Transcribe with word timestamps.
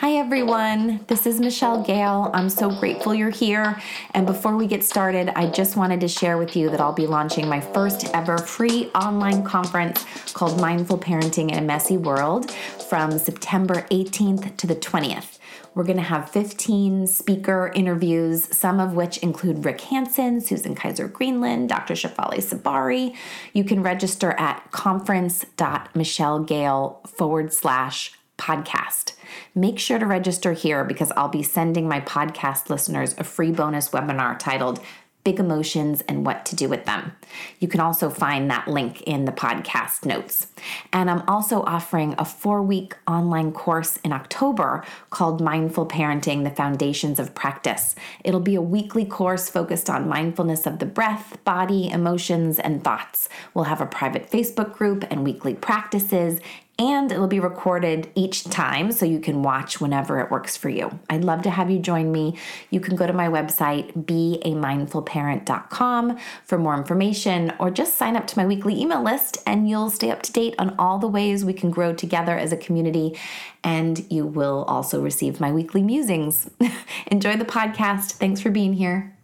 Hi, 0.00 0.12
everyone. 0.12 1.04
This 1.08 1.26
is 1.26 1.40
Michelle 1.40 1.82
Gale. 1.82 2.30
I'm 2.32 2.48
so 2.48 2.70
grateful 2.70 3.12
you're 3.12 3.28
here. 3.28 3.78
And 4.14 4.26
before 4.26 4.56
we 4.56 4.66
get 4.66 4.82
started, 4.82 5.28
I 5.36 5.50
just 5.50 5.76
wanted 5.76 6.00
to 6.00 6.08
share 6.08 6.38
with 6.38 6.56
you 6.56 6.70
that 6.70 6.80
I'll 6.80 6.94
be 6.94 7.06
launching 7.06 7.46
my 7.46 7.60
first 7.60 8.06
ever 8.14 8.38
free 8.38 8.86
online 8.94 9.44
conference 9.44 10.06
called 10.32 10.58
Mindful 10.58 10.96
Parenting 10.96 11.52
in 11.52 11.58
a 11.58 11.60
Messy 11.60 11.98
World 11.98 12.50
from 12.50 13.18
September 13.18 13.86
18th 13.90 14.56
to 14.56 14.66
the 14.66 14.74
20th. 14.74 15.38
We're 15.74 15.84
going 15.84 15.98
to 15.98 16.02
have 16.02 16.30
15 16.30 17.06
speaker 17.06 17.70
interviews, 17.74 18.56
some 18.56 18.80
of 18.80 18.94
which 18.94 19.18
include 19.18 19.66
Rick 19.66 19.82
Hanson, 19.82 20.40
Susan 20.40 20.74
Kaiser 20.74 21.08
Greenland, 21.08 21.68
Dr. 21.68 21.92
Shefali 21.92 22.38
Tsabary. 22.38 23.14
You 23.52 23.64
can 23.64 23.82
register 23.82 24.30
at 24.38 24.70
conference.michellegale 24.70 27.06
forward 27.06 27.52
slash 27.52 28.14
podcast. 28.40 29.12
Make 29.54 29.78
sure 29.78 29.98
to 29.98 30.06
register 30.06 30.52
here 30.52 30.84
because 30.84 31.12
I'll 31.16 31.28
be 31.28 31.42
sending 31.42 31.86
my 31.86 32.00
podcast 32.00 32.70
listeners 32.70 33.14
a 33.18 33.24
free 33.24 33.52
bonus 33.52 33.90
webinar 33.90 34.38
titled 34.38 34.80
Big 35.22 35.38
Emotions 35.38 36.02
and 36.08 36.24
What 36.24 36.46
to 36.46 36.56
Do 36.56 36.68
with 36.68 36.86
Them. 36.86 37.12
You 37.58 37.68
can 37.68 37.80
also 37.80 38.08
find 38.08 38.50
that 38.50 38.68
link 38.68 39.02
in 39.02 39.26
the 39.26 39.32
podcast 39.32 40.06
notes. 40.06 40.46
And 40.94 41.10
I'm 41.10 41.22
also 41.28 41.62
offering 41.62 42.14
a 42.16 42.24
four 42.24 42.62
week 42.62 42.96
online 43.06 43.52
course 43.52 43.98
in 43.98 44.12
October 44.12 44.82
called 45.10 45.42
Mindful 45.42 45.86
Parenting 45.86 46.44
The 46.44 46.50
Foundations 46.50 47.18
of 47.18 47.34
Practice. 47.34 47.94
It'll 48.24 48.40
be 48.40 48.54
a 48.54 48.62
weekly 48.62 49.04
course 49.04 49.50
focused 49.50 49.90
on 49.90 50.08
mindfulness 50.08 50.66
of 50.66 50.78
the 50.78 50.86
breath, 50.86 51.36
body, 51.44 51.90
emotions, 51.90 52.58
and 52.58 52.82
thoughts. 52.82 53.28
We'll 53.52 53.64
have 53.64 53.82
a 53.82 53.86
private 53.86 54.30
Facebook 54.30 54.72
group 54.72 55.04
and 55.10 55.22
weekly 55.22 55.54
practices 55.54 56.40
and 56.80 57.12
it'll 57.12 57.28
be 57.28 57.38
recorded 57.38 58.10
each 58.14 58.44
time 58.44 58.90
so 58.90 59.04
you 59.04 59.20
can 59.20 59.42
watch 59.42 59.82
whenever 59.82 60.18
it 60.18 60.30
works 60.30 60.56
for 60.56 60.70
you. 60.70 60.98
I'd 61.10 61.24
love 61.24 61.42
to 61.42 61.50
have 61.50 61.70
you 61.70 61.78
join 61.78 62.10
me. 62.10 62.38
You 62.70 62.80
can 62.80 62.96
go 62.96 63.06
to 63.06 63.12
my 63.12 63.28
website, 63.28 64.06
beamindfulparent.com, 64.06 66.18
for 66.44 66.56
more 66.56 66.74
information, 66.74 67.52
or 67.60 67.70
just 67.70 67.98
sign 67.98 68.16
up 68.16 68.26
to 68.28 68.38
my 68.38 68.46
weekly 68.46 68.80
email 68.80 69.02
list 69.02 69.42
and 69.46 69.68
you'll 69.68 69.90
stay 69.90 70.10
up 70.10 70.22
to 70.22 70.32
date 70.32 70.54
on 70.58 70.74
all 70.78 70.98
the 70.98 71.06
ways 71.06 71.44
we 71.44 71.52
can 71.52 71.70
grow 71.70 71.92
together 71.92 72.38
as 72.38 72.50
a 72.50 72.56
community. 72.56 73.14
And 73.62 74.10
you 74.10 74.26
will 74.26 74.64
also 74.64 75.02
receive 75.02 75.38
my 75.38 75.52
weekly 75.52 75.82
musings. 75.82 76.48
Enjoy 77.08 77.36
the 77.36 77.44
podcast. 77.44 78.12
Thanks 78.12 78.40
for 78.40 78.50
being 78.50 78.72
here. 78.72 79.14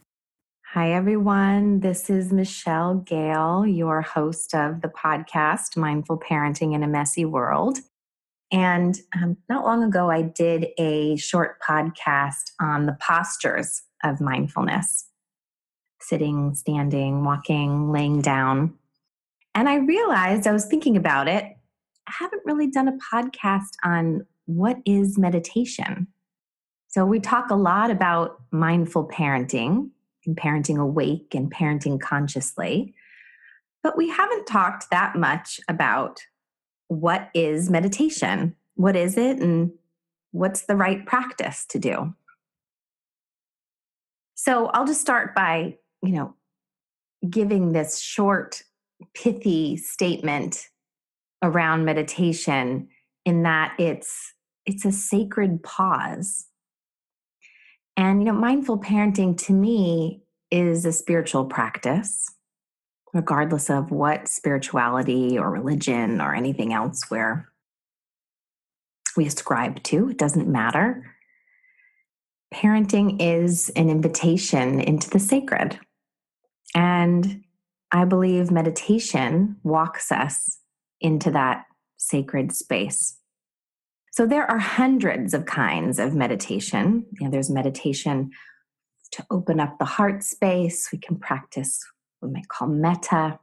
Hi, 0.70 0.92
everyone. 0.92 1.78
This 1.78 2.10
is 2.10 2.32
Michelle 2.32 2.96
Gale, 2.96 3.64
your 3.64 4.02
host 4.02 4.52
of 4.52 4.82
the 4.82 4.88
podcast, 4.88 5.76
Mindful 5.76 6.18
Parenting 6.18 6.74
in 6.74 6.82
a 6.82 6.88
Messy 6.88 7.24
World. 7.24 7.78
And 8.50 8.98
um, 9.14 9.36
not 9.48 9.64
long 9.64 9.84
ago, 9.84 10.10
I 10.10 10.22
did 10.22 10.66
a 10.76 11.14
short 11.16 11.60
podcast 11.62 12.50
on 12.60 12.86
the 12.86 12.98
postures 13.00 13.82
of 14.02 14.20
mindfulness 14.20 15.08
sitting, 16.00 16.52
standing, 16.56 17.24
walking, 17.24 17.92
laying 17.92 18.20
down. 18.20 18.74
And 19.54 19.68
I 19.68 19.76
realized 19.76 20.48
I 20.48 20.52
was 20.52 20.66
thinking 20.66 20.96
about 20.96 21.28
it. 21.28 21.44
I 22.08 22.12
haven't 22.18 22.42
really 22.44 22.72
done 22.72 22.88
a 22.88 22.98
podcast 23.14 23.70
on 23.84 24.26
what 24.46 24.78
is 24.84 25.16
meditation. 25.16 26.08
So, 26.88 27.06
we 27.06 27.20
talk 27.20 27.50
a 27.50 27.56
lot 27.56 27.92
about 27.92 28.40
mindful 28.50 29.08
parenting 29.08 29.90
and 30.26 30.36
parenting 30.36 30.78
awake 30.78 31.34
and 31.34 31.52
parenting 31.52 32.00
consciously. 32.00 32.94
But 33.82 33.96
we 33.96 34.08
haven't 34.08 34.46
talked 34.46 34.90
that 34.90 35.16
much 35.16 35.60
about 35.68 36.20
what 36.88 37.30
is 37.34 37.70
meditation? 37.70 38.56
What 38.74 38.96
is 38.96 39.16
it 39.16 39.38
and 39.38 39.72
what's 40.32 40.62
the 40.62 40.76
right 40.76 41.04
practice 41.06 41.64
to 41.66 41.78
do? 41.78 42.14
So 44.34 44.66
I'll 44.66 44.86
just 44.86 45.00
start 45.00 45.34
by, 45.34 45.78
you 46.02 46.12
know, 46.12 46.34
giving 47.28 47.72
this 47.72 47.98
short, 47.98 48.62
pithy 49.14 49.76
statement 49.76 50.68
around 51.42 51.84
meditation 51.84 52.88
in 53.24 53.42
that 53.42 53.74
it's 53.78 54.32
it's 54.64 54.84
a 54.84 54.92
sacred 54.92 55.62
pause 55.62 56.46
and, 57.96 58.20
you 58.20 58.26
know, 58.26 58.32
mindful 58.32 58.78
parenting 58.78 59.36
to 59.44 59.52
me 59.52 60.22
is 60.56 60.86
a 60.86 60.92
spiritual 60.92 61.44
practice, 61.44 62.26
regardless 63.12 63.68
of 63.68 63.90
what 63.90 64.26
spirituality 64.26 65.38
or 65.38 65.50
religion 65.50 66.20
or 66.20 66.34
anything 66.34 66.72
else 66.72 67.02
where 67.08 67.48
we 69.16 69.26
ascribe 69.26 69.82
to. 69.84 70.08
It 70.08 70.18
doesn't 70.18 70.48
matter. 70.48 71.14
Parenting 72.54 73.16
is 73.20 73.70
an 73.70 73.90
invitation 73.90 74.80
into 74.80 75.10
the 75.10 75.18
sacred. 75.18 75.78
And 76.74 77.42
I 77.92 78.04
believe 78.04 78.50
meditation 78.50 79.56
walks 79.62 80.10
us 80.10 80.58
into 81.00 81.30
that 81.32 81.66
sacred 81.98 82.52
space. 82.52 83.18
So 84.12 84.26
there 84.26 84.50
are 84.50 84.58
hundreds 84.58 85.34
of 85.34 85.44
kinds 85.44 85.98
of 85.98 86.14
meditation. 86.14 87.04
You 87.20 87.26
know, 87.26 87.30
there's 87.30 87.50
meditation 87.50 88.30
to 89.12 89.26
open 89.30 89.60
up 89.60 89.78
the 89.78 89.84
heart 89.84 90.22
space. 90.22 90.88
We 90.92 90.98
can 90.98 91.16
practice 91.16 91.84
what 92.20 92.28
we 92.28 92.34
might 92.34 92.48
call 92.48 92.68
metta. 92.68 93.38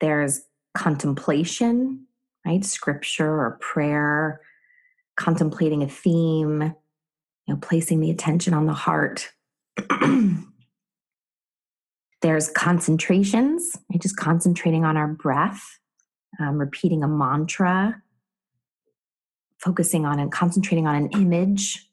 There's 0.00 0.42
contemplation, 0.74 2.06
right? 2.46 2.64
Scripture 2.64 3.30
or 3.30 3.58
prayer, 3.60 4.40
contemplating 5.16 5.82
a 5.82 5.88
theme, 5.88 6.74
you 7.46 7.54
know, 7.54 7.56
placing 7.60 8.00
the 8.00 8.10
attention 8.10 8.54
on 8.54 8.66
the 8.66 8.72
heart. 8.72 9.30
There's 12.22 12.50
concentrations, 12.50 13.76
right? 13.90 14.00
Just 14.00 14.16
concentrating 14.16 14.84
on 14.84 14.96
our 14.96 15.08
breath, 15.08 15.62
um, 16.38 16.58
repeating 16.58 17.02
a 17.02 17.08
mantra, 17.08 18.02
focusing 19.58 20.06
on 20.06 20.18
and 20.18 20.30
concentrating 20.30 20.86
on 20.86 20.94
an 20.94 21.08
image 21.12 21.89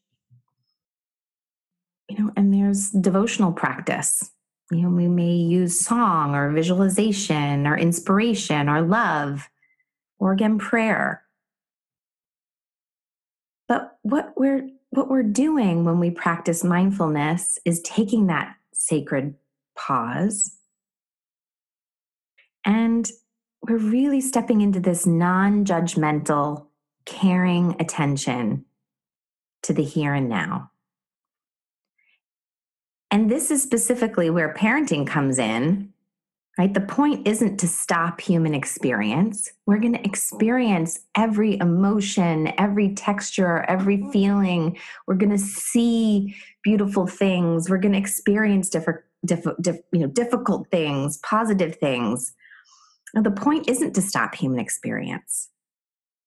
you 2.09 2.17
know 2.17 2.31
and 2.35 2.53
there's 2.53 2.89
devotional 2.91 3.51
practice. 3.51 4.31
You 4.71 4.81
know 4.81 4.89
we 4.89 5.07
may 5.07 5.33
use 5.33 5.79
song 5.79 6.35
or 6.35 6.51
visualization 6.51 7.67
or 7.67 7.77
inspiration 7.77 8.69
or 8.69 8.81
love 8.81 9.49
or 10.19 10.33
again 10.33 10.57
prayer. 10.57 11.23
But 13.67 13.97
what 14.01 14.33
we're 14.35 14.69
what 14.89 15.09
we're 15.09 15.23
doing 15.23 15.83
when 15.83 15.99
we 15.99 16.09
practice 16.11 16.63
mindfulness 16.63 17.59
is 17.65 17.81
taking 17.81 18.27
that 18.27 18.55
sacred 18.73 19.35
pause. 19.77 20.55
And 22.65 23.09
we're 23.61 23.77
really 23.77 24.21
stepping 24.21 24.61
into 24.61 24.79
this 24.79 25.05
non-judgmental 25.05 26.67
caring 27.05 27.75
attention 27.79 28.65
to 29.63 29.73
the 29.73 29.83
here 29.83 30.13
and 30.13 30.29
now. 30.29 30.71
And 33.11 33.31
this 33.31 33.51
is 33.51 33.63
specifically 33.63 34.29
where 34.29 34.53
parenting 34.53 35.07
comes 35.07 35.39
in, 35.39 35.93
right? 36.57 36.73
The 36.73 36.81
point 36.81 37.27
isn't 37.27 37.57
to 37.59 37.67
stop 37.67 38.19
human 38.19 38.53
experience. 38.53 39.49
We're 39.65 39.79
going 39.79 39.93
to 39.93 40.05
experience 40.05 40.99
every 41.15 41.57
emotion, 41.59 42.53
every 42.57 42.93
texture, 42.95 43.63
every 43.69 44.09
feeling. 44.11 44.77
We're 45.07 45.15
going 45.15 45.31
to 45.31 45.37
see 45.37 46.35
beautiful 46.63 47.07
things. 47.07 47.69
We're 47.69 47.77
going 47.77 47.93
to 47.93 47.99
experience 47.99 48.69
different, 48.69 49.01
diff, 49.25 49.45
diff, 49.61 49.77
you 49.93 49.99
know, 49.99 50.07
difficult 50.07 50.67
things, 50.69 51.17
positive 51.17 51.77
things. 51.77 52.33
Now, 53.13 53.21
the 53.21 53.31
point 53.31 53.69
isn't 53.69 53.93
to 53.93 54.01
stop 54.01 54.35
human 54.35 54.59
experience 54.59 55.49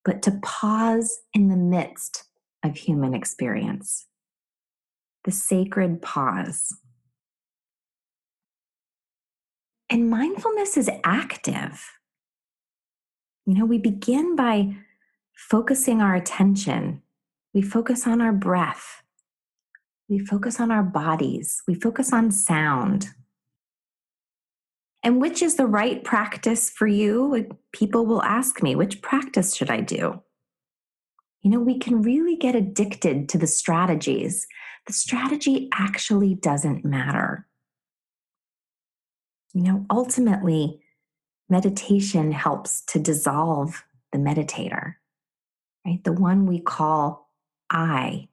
but 0.04 0.22
to 0.22 0.38
pause 0.42 1.20
in 1.34 1.48
the 1.48 1.56
midst 1.56 2.24
of 2.65 2.76
human 2.76 3.15
experience. 3.15 4.06
The 5.25 5.33
sacred 5.33 6.01
pause. 6.03 6.77
And 9.91 10.09
mindfulness 10.09 10.77
is 10.77 10.89
active. 11.05 11.84
You 13.45 13.55
know, 13.55 13.65
we 13.65 13.78
begin 13.78 14.37
by 14.37 14.77
focusing 15.34 16.01
our 16.01 16.15
attention. 16.15 17.03
We 17.53 17.63
focus 17.63 18.07
on 18.07 18.21
our 18.21 18.33
breath. 18.33 19.03
We 20.09 20.21
focus 20.21 20.61
on 20.61 20.71
our 20.71 20.84
bodies. 20.84 21.63
We 21.67 21.75
focus 21.75 22.13
on 22.13 22.31
sound. 22.31 23.09
And 25.03 25.21
which 25.21 25.43
is 25.43 25.57
the 25.57 25.67
right 25.67 26.05
practice 26.05 26.71
for 26.71 26.87
you? 26.87 27.49
People 27.72 28.07
will 28.07 28.22
ask 28.22 28.63
me, 28.63 28.77
which 28.77 29.03
practice 29.03 29.57
should 29.57 29.71
I 29.71 29.81
do? 29.81 30.22
You 31.43 31.51
know, 31.51 31.61
we 31.61 31.78
can 31.78 32.03
really 32.03 32.37
get 32.37 32.55
addicted 32.55 33.28
to 33.31 33.39
the 33.39 33.47
strategies. 33.47 34.47
The 34.86 34.92
strategy 34.92 35.68
actually 35.72 36.34
doesn't 36.34 36.84
matter. 36.84 37.47
You 39.53 39.62
know, 39.62 39.86
ultimately, 39.91 40.80
meditation 41.48 42.32
helps 42.32 42.82
to 42.86 42.98
dissolve 42.98 43.84
the 44.12 44.18
meditator, 44.18 44.94
right? 45.84 46.03
The 46.04 46.12
one 46.12 46.47
we 46.47 46.60
call 46.60 47.30
I 47.71 48.28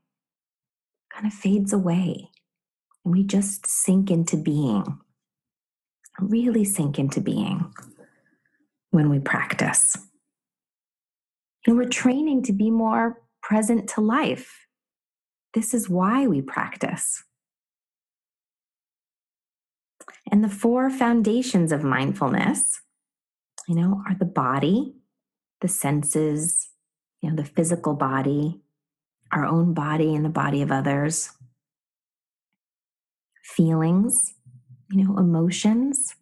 kind 1.14 1.28
of 1.28 1.34
fades 1.34 1.74
away. 1.74 2.30
And 3.04 3.14
we 3.14 3.24
just 3.24 3.66
sink 3.66 4.12
into 4.12 4.38
being, 4.38 5.00
really 6.20 6.66
sink 6.66 7.00
into 7.00 7.22
being 7.22 7.74
when 8.92 9.10
we 9.10 9.20
practice. 9.20 9.96
And 11.66 11.78
we're 11.78 11.90
training 11.90 12.44
to 12.44 12.54
be 12.54 12.72
more 12.72 13.22
present 13.42 13.90
to 13.90 14.02
life. 14.02 14.67
This 15.54 15.74
is 15.74 15.90
why 15.90 16.28
we 16.28 16.42
practice. 16.42 17.24
And 20.32 20.44
the 20.44 20.50
four 20.50 20.90
foundations 20.90 21.72
of 21.72 21.84
mindfulness, 21.84 22.82
you 23.68 23.76
know, 23.76 24.02
are 24.08 24.16
the 24.16 24.26
body, 24.26 24.96
the 25.62 25.68
senses, 25.68 26.70
you 27.22 27.30
know, 27.30 27.36
the 27.36 27.46
physical 27.46 27.94
body, 27.94 28.62
our 29.32 29.46
own 29.46 29.74
body 29.74 30.16
and 30.16 30.24
the 30.24 30.30
body 30.30 30.62
of 30.62 30.72
others, 30.72 31.32
feelings, 33.44 34.34
you 34.92 35.04
know, 35.04 35.18
emotions 35.18 36.16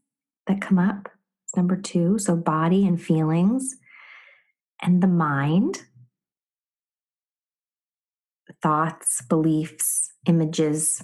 that 0.47 0.61
come 0.61 0.79
up. 0.79 1.09
It's 1.45 1.55
number 1.55 1.75
two. 1.75 2.17
So, 2.17 2.35
body 2.35 2.87
and 2.87 3.01
feelings, 3.01 3.75
and 4.81 5.01
the 5.01 5.07
mind, 5.07 5.83
thoughts, 8.65 9.21
beliefs, 9.21 10.11
images, 10.25 11.03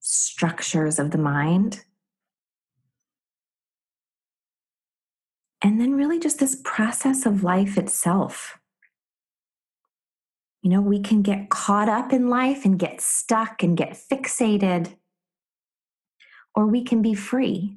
structures 0.00 0.98
of 0.98 1.10
the 1.10 1.18
mind. 1.18 1.84
And 5.60 5.78
then, 5.78 5.92
really, 5.92 6.18
just 6.18 6.38
this 6.38 6.56
process 6.64 7.26
of 7.26 7.42
life 7.42 7.76
itself. 7.76 8.58
You 10.62 10.70
know, 10.70 10.80
we 10.80 11.02
can 11.02 11.20
get 11.20 11.50
caught 11.50 11.90
up 11.90 12.14
in 12.14 12.30
life 12.30 12.64
and 12.64 12.78
get 12.78 13.02
stuck 13.02 13.62
and 13.62 13.76
get 13.76 13.90
fixated, 14.10 14.96
or 16.54 16.66
we 16.66 16.82
can 16.82 17.02
be 17.02 17.12
free. 17.12 17.76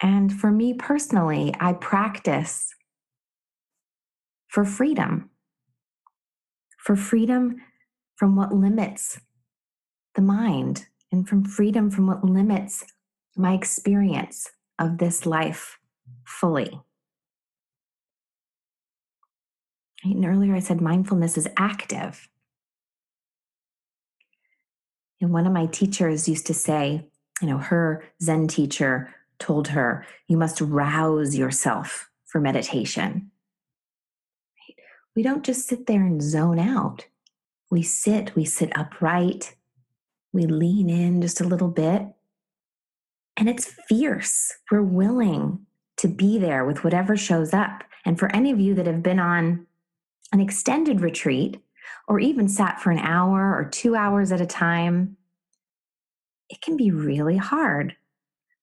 And 0.00 0.32
for 0.32 0.50
me 0.50 0.72
personally, 0.72 1.54
I 1.60 1.74
practice 1.74 2.74
for 4.48 4.64
freedom, 4.64 5.28
for 6.82 6.96
freedom 6.96 7.56
from 8.16 8.36
what 8.36 8.52
limits 8.52 9.20
the 10.14 10.22
mind 10.22 10.86
and 11.10 11.28
from 11.28 11.44
freedom 11.44 11.90
from 11.90 12.06
what 12.06 12.24
limits 12.24 12.84
my 13.36 13.54
experience 13.54 14.50
of 14.78 14.98
this 14.98 15.24
life 15.26 15.78
fully. 16.24 16.80
And 20.04 20.24
earlier 20.24 20.54
I 20.54 20.60
said 20.60 20.80
mindfulness 20.80 21.38
is 21.38 21.48
active. 21.56 22.28
And 25.20 25.32
one 25.32 25.46
of 25.46 25.52
my 25.52 25.66
teachers 25.66 26.28
used 26.28 26.46
to 26.46 26.54
say, 26.54 27.08
you 27.40 27.48
know, 27.48 27.58
her 27.58 28.04
Zen 28.20 28.48
teacher 28.48 29.14
told 29.38 29.68
her, 29.68 30.06
you 30.28 30.36
must 30.36 30.60
rouse 30.60 31.36
yourself 31.36 32.08
for 32.26 32.40
meditation. 32.40 33.31
We 35.14 35.22
don't 35.22 35.44
just 35.44 35.68
sit 35.68 35.86
there 35.86 36.02
and 36.04 36.22
zone 36.22 36.58
out. 36.58 37.06
We 37.70 37.82
sit, 37.82 38.34
we 38.34 38.44
sit 38.44 38.76
upright, 38.76 39.54
we 40.32 40.46
lean 40.46 40.88
in 40.88 41.20
just 41.20 41.40
a 41.40 41.46
little 41.46 41.68
bit, 41.68 42.06
and 43.36 43.48
it's 43.48 43.74
fierce. 43.88 44.52
We're 44.70 44.82
willing 44.82 45.66
to 45.98 46.08
be 46.08 46.38
there 46.38 46.64
with 46.64 46.84
whatever 46.84 47.16
shows 47.16 47.52
up. 47.52 47.84
And 48.04 48.18
for 48.18 48.34
any 48.34 48.50
of 48.50 48.60
you 48.60 48.74
that 48.74 48.86
have 48.86 49.02
been 49.02 49.18
on 49.18 49.66
an 50.32 50.40
extended 50.40 51.00
retreat 51.00 51.60
or 52.08 52.18
even 52.18 52.48
sat 52.48 52.80
for 52.80 52.90
an 52.90 52.98
hour 52.98 53.54
or 53.54 53.64
two 53.64 53.94
hours 53.94 54.32
at 54.32 54.40
a 54.40 54.46
time, 54.46 55.16
it 56.48 56.60
can 56.60 56.76
be 56.76 56.90
really 56.90 57.36
hard. 57.36 57.96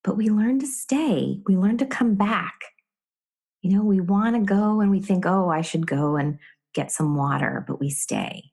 But 0.04 0.18
we 0.18 0.30
learn 0.30 0.60
to 0.60 0.68
stay, 0.68 1.42
we 1.48 1.58
learn 1.58 1.78
to 1.78 1.86
come 1.86 2.16
back. 2.16 2.60
You 3.62 3.76
know, 3.76 3.84
we 3.84 4.00
want 4.00 4.36
to 4.36 4.42
go 4.42 4.80
and 4.80 4.90
we 4.90 5.02
think, 5.02 5.26
oh, 5.26 5.50
I 5.50 5.62
should 5.62 5.86
go 5.86 6.16
and 6.16 6.40
get 6.74 6.92
some 6.92 7.16
water, 7.16 7.64
but 7.68 7.80
we 7.80 7.90
stay. 7.90 8.52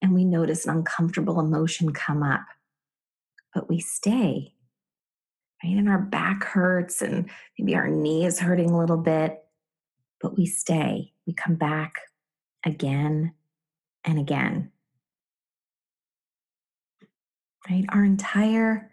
And 0.00 0.14
we 0.14 0.24
notice 0.24 0.64
an 0.66 0.76
uncomfortable 0.78 1.40
emotion 1.40 1.92
come 1.92 2.22
up, 2.22 2.44
but 3.54 3.68
we 3.68 3.80
stay 3.80 4.54
right? 5.64 5.76
And 5.76 5.88
our 5.88 5.98
back 5.98 6.44
hurts 6.44 7.02
and 7.02 7.30
maybe 7.58 7.74
our 7.74 7.88
knee 7.88 8.26
is 8.26 8.40
hurting 8.40 8.70
a 8.70 8.78
little 8.78 8.96
bit, 8.96 9.42
but 10.20 10.36
we 10.36 10.46
stay. 10.46 11.12
We 11.26 11.32
come 11.32 11.54
back 11.54 11.94
again 12.64 13.34
and 14.04 14.18
again. 14.18 14.70
Right? 17.68 17.84
Our 17.88 18.04
entire 18.04 18.90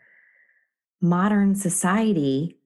modern 1.02 1.56
society 1.56 2.58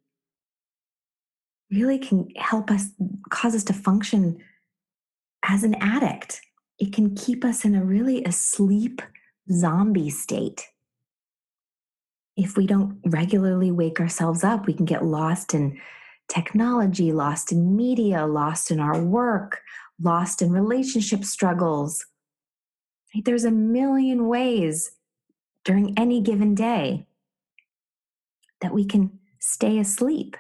really 1.72 2.00
can 2.00 2.30
help 2.36 2.72
us, 2.72 2.90
cause 3.30 3.56
us 3.56 3.64
to 3.66 3.74
function 3.74 4.38
as 5.44 5.64
an 5.64 5.76
addict. 5.76 6.42
It 6.80 6.94
can 6.94 7.16
keep 7.16 7.46
us 7.46 7.66
in 7.66 7.76
a 7.76 7.84
really 7.84 8.24
asleep 8.24 9.02
zombie 9.52 10.10
state 10.10 10.68
if 12.38 12.58
we 12.58 12.68
don't 12.68 13.00
regularly 13.06 13.72
wake 13.72 14.00
ourselves 14.00 14.44
up, 14.44 14.66
we 14.66 14.74
can 14.74 14.86
get 14.86 15.06
lost 15.06 15.54
in 15.54 15.80
technology, 16.28 17.12
lost 17.12 17.52
in 17.52 17.76
media, 17.76 18.26
lost 18.26 18.72
in 18.72 18.80
our 18.80 19.02
work, 19.02 19.62
lost 20.02 20.42
in 20.42 20.52
relationship 20.52 21.24
struggles. 21.24 22.06
There's 23.24 23.46
a 23.46 23.52
million 23.52 24.28
ways 24.28 24.92
during 25.64 25.98
any 25.98 26.20
given 26.20 26.54
day 26.56 27.06
that 28.62 28.74
we 28.74 28.86
can 28.86 29.20
stay 29.40 29.80
asleep. 29.80 30.36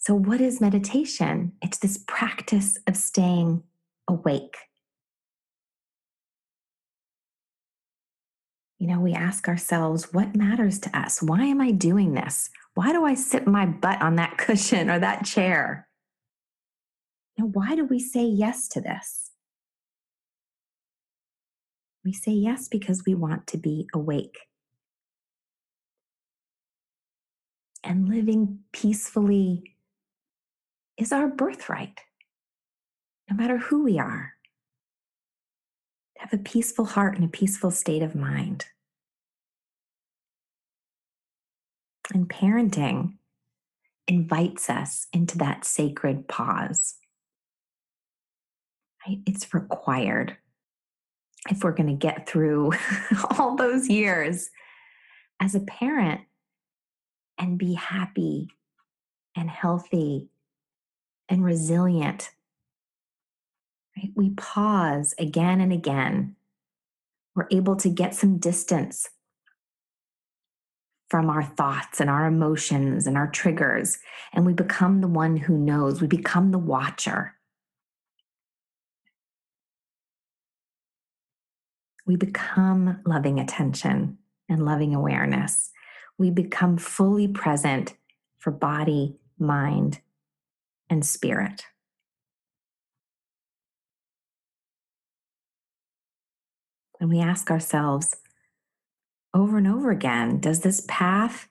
So, 0.00 0.14
what 0.14 0.40
is 0.40 0.60
meditation? 0.60 1.52
It's 1.62 1.78
this 1.78 2.02
practice 2.06 2.78
of 2.86 2.96
staying 2.96 3.62
awake. 4.08 4.56
you 8.80 8.86
know, 8.86 8.98
we 8.98 9.12
ask 9.12 9.46
ourselves, 9.46 10.10
what 10.14 10.34
matters 10.34 10.80
to 10.80 10.98
us? 10.98 11.22
Why 11.22 11.44
am 11.44 11.60
I 11.60 11.70
doing 11.70 12.14
this? 12.14 12.48
Why 12.72 12.92
do 12.92 13.04
I 13.04 13.12
sit 13.12 13.46
my 13.46 13.66
butt 13.66 14.00
on 14.00 14.16
that 14.16 14.38
cushion 14.38 14.88
or 14.88 14.98
that 14.98 15.26
chair? 15.26 15.86
Know, 17.38 17.46
why 17.46 17.76
do 17.76 17.84
we 17.84 18.00
say 18.00 18.24
yes 18.24 18.68
to 18.68 18.80
this? 18.80 19.32
We 22.02 22.14
say 22.14 22.32
yes 22.32 22.68
because 22.68 23.04
we 23.06 23.14
want 23.14 23.46
to 23.48 23.58
be 23.58 23.86
awake. 23.94 24.38
And 27.84 28.08
living 28.08 28.60
peacefully 28.72 29.74
is 31.00 31.12
our 31.12 31.28
birthright, 31.28 32.00
no 33.30 33.36
matter 33.36 33.58
who 33.58 33.84
we 33.84 33.98
are 33.98 34.34
have 36.20 36.34
a 36.34 36.42
peaceful 36.42 36.84
heart 36.84 37.14
and 37.14 37.24
a 37.24 37.28
peaceful 37.28 37.70
state 37.70 38.02
of 38.02 38.14
mind. 38.14 38.66
And 42.12 42.28
parenting 42.28 43.14
invites 44.06 44.68
us 44.68 45.06
into 45.14 45.38
that 45.38 45.64
sacred 45.64 46.28
pause. 46.28 46.96
Right? 49.06 49.20
It's 49.26 49.54
required 49.54 50.36
if 51.48 51.64
we're 51.64 51.72
going 51.72 51.88
to 51.88 51.94
get 51.94 52.28
through 52.28 52.72
all 53.38 53.56
those 53.56 53.88
years 53.88 54.50
as 55.40 55.54
a 55.54 55.60
parent 55.60 56.20
and 57.38 57.56
be 57.56 57.72
happy 57.72 58.48
and 59.34 59.48
healthy 59.48 60.28
and 61.30 61.42
resilient 61.42 62.30
Right? 64.00 64.12
We 64.14 64.30
pause 64.30 65.14
again 65.18 65.60
and 65.60 65.72
again. 65.72 66.36
We're 67.34 67.48
able 67.50 67.76
to 67.76 67.88
get 67.88 68.14
some 68.14 68.38
distance 68.38 69.08
from 71.08 71.28
our 71.28 71.42
thoughts 71.42 72.00
and 72.00 72.08
our 72.08 72.26
emotions 72.26 73.06
and 73.06 73.16
our 73.16 73.28
triggers, 73.28 73.98
and 74.32 74.46
we 74.46 74.52
become 74.52 75.00
the 75.00 75.08
one 75.08 75.36
who 75.36 75.56
knows. 75.56 76.00
We 76.00 76.06
become 76.06 76.52
the 76.52 76.58
watcher. 76.58 77.34
We 82.06 82.16
become 82.16 83.00
loving 83.04 83.38
attention 83.38 84.18
and 84.48 84.64
loving 84.64 84.94
awareness. 84.94 85.70
We 86.16 86.30
become 86.30 86.76
fully 86.76 87.28
present 87.28 87.94
for 88.38 88.50
body, 88.50 89.16
mind, 89.38 90.00
and 90.90 91.06
spirit. 91.06 91.64
And 97.00 97.08
we 97.08 97.20
ask 97.20 97.50
ourselves 97.50 98.16
over 99.32 99.56
and 99.56 99.66
over 99.66 99.90
again 99.90 100.40
Does 100.40 100.60
this 100.60 100.84
path 100.86 101.48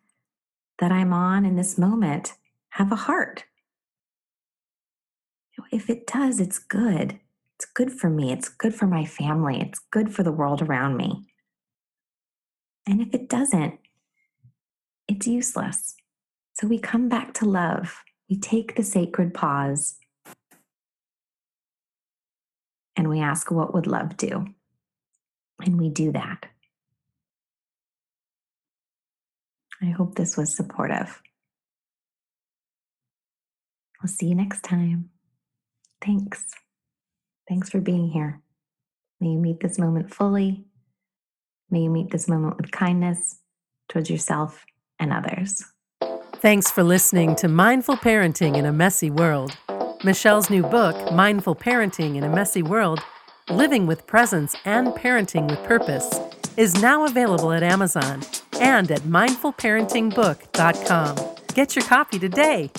that 0.78 0.92
I'm 0.92 1.14
on 1.14 1.46
in 1.46 1.56
this 1.56 1.78
moment 1.78 2.34
have 2.72 2.92
a 2.92 2.96
heart? 2.96 3.46
If 5.72 5.90
it 5.90 6.08
does, 6.08 6.40
it's 6.40 6.60
good. 6.60 7.20
It's 7.56 7.66
good 7.66 7.92
for 7.92 8.10
me. 8.10 8.32
It's 8.32 8.50
good 8.50 8.74
for 8.74 8.88
my 8.88 9.06
family. 9.06 9.60
It's 9.60 9.80
good 9.92 10.14
for 10.14 10.24
the 10.24 10.32
world 10.32 10.62
around 10.62 10.98
me. 10.98 11.28
And 12.88 13.02
if 13.02 13.14
it 13.14 13.30
doesn't, 13.30 13.80
it's 15.08 15.28
useless. 15.28 15.96
So 16.54 16.68
we 16.68 16.80
come 16.80 17.10
back 17.10 17.34
to 17.36 17.46
love. 17.46 18.04
We 18.30 18.38
take 18.38 18.76
the 18.76 18.84
sacred 18.84 19.34
pause 19.34 19.98
and 22.96 23.10
we 23.10 23.22
ask, 23.22 23.50
What 23.50 23.74
would 23.74 23.88
love 23.88 24.18
do? 24.18 24.46
And 25.66 25.80
we 25.80 25.90
do 25.90 26.12
that. 26.12 26.46
I 29.82 29.88
hope 29.88 30.16
this 30.16 30.38
was 30.38 30.56
supportive. 30.56 31.22
We'll 34.02 34.10
see 34.10 34.28
you 34.28 34.36
next 34.36 34.64
time. 34.64 35.10
Thanks. 36.02 36.46
Thanks 37.48 37.70
for 37.70 37.82
being 37.82 38.10
here. 38.10 38.42
May 39.20 39.30
you 39.30 39.40
meet 39.40 39.60
this 39.60 39.80
moment 39.80 40.14
fully. 40.14 40.66
May 41.70 41.82
you 41.82 41.90
meet 41.90 42.12
this 42.12 42.28
moment 42.28 42.58
with 42.58 42.72
kindness 42.72 43.40
towards 43.90 44.10
yourself 44.10 44.66
and 45.00 45.12
others. 45.12 45.64
Thanks 46.42 46.72
for 46.72 46.84
listening 46.84 47.36
to 47.36 47.50
Mindful 47.50 47.98
Parenting 47.98 48.56
in 48.56 48.66
a 48.66 48.72
Messy 48.72 49.10
World. 49.10 49.58
Michelle's 50.06 50.50
new 50.50 50.64
book, 50.64 51.12
Mindful 51.12 51.54
Parenting 51.54 52.16
in 52.16 52.24
a 52.24 52.30
Messy 52.30 52.64
World 52.64 53.02
Living 53.50 53.86
with 53.86 54.08
Presence 54.08 54.56
and 54.64 54.88
Parenting 54.94 55.50
with 55.50 55.62
Purpose, 55.66 56.10
is 56.56 56.82
now 56.82 57.04
available 57.04 57.52
at 57.52 57.62
Amazon 57.62 58.22
and 58.54 58.90
at 58.90 59.02
mindfulparentingbook.com. 59.02 61.36
Get 61.54 61.76
your 61.76 61.84
copy 61.84 62.18
today. 62.18 62.72